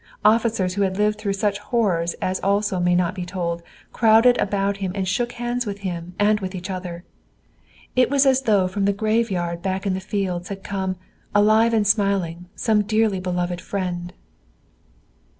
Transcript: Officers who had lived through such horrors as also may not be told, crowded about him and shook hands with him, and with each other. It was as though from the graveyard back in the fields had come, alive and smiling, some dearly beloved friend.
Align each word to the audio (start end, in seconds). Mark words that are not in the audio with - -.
Officers 0.25 0.73
who 0.73 0.81
had 0.81 0.97
lived 0.97 1.19
through 1.19 1.33
such 1.33 1.59
horrors 1.59 2.15
as 2.23 2.39
also 2.39 2.79
may 2.79 2.95
not 2.95 3.13
be 3.13 3.23
told, 3.23 3.61
crowded 3.93 4.35
about 4.39 4.77
him 4.77 4.91
and 4.95 5.07
shook 5.07 5.33
hands 5.33 5.67
with 5.67 5.81
him, 5.81 6.15
and 6.17 6.39
with 6.39 6.55
each 6.55 6.71
other. 6.71 7.03
It 7.95 8.09
was 8.09 8.25
as 8.25 8.41
though 8.41 8.67
from 8.67 8.85
the 8.85 8.93
graveyard 8.93 9.61
back 9.61 9.85
in 9.85 9.93
the 9.93 9.99
fields 9.99 10.49
had 10.49 10.63
come, 10.63 10.95
alive 11.35 11.71
and 11.71 11.85
smiling, 11.85 12.47
some 12.55 12.81
dearly 12.81 13.19
beloved 13.19 13.61
friend. 13.61 14.11